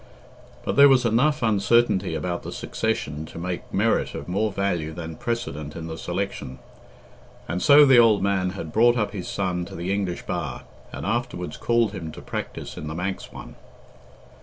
But 0.65 0.77
there 0.77 0.89
was 0.89 1.05
enough 1.05 1.43
uncertainty 1.43 2.15
about 2.15 2.41
the 2.41 2.51
succession 2.51 3.27
to 3.27 3.37
make 3.37 3.71
merit 3.71 4.15
of 4.15 4.27
more 4.27 4.51
value 4.51 4.93
than 4.93 5.15
precedent 5.15 5.75
in 5.75 5.85
the 5.85 5.95
selection, 5.95 6.57
and 7.47 7.61
so 7.61 7.85
the 7.85 7.99
old 7.99 8.23
man 8.23 8.49
had 8.57 8.73
brought 8.73 8.97
up 8.97 9.11
his 9.11 9.27
son 9.27 9.63
to 9.65 9.75
the 9.75 9.93
English 9.93 10.23
bar, 10.23 10.63
and 10.91 11.05
afterwards 11.05 11.55
called 11.55 11.91
him 11.91 12.11
to 12.13 12.21
practise 12.23 12.77
in 12.77 12.87
the 12.87 12.95
Manx 12.95 13.31
one. 13.31 13.53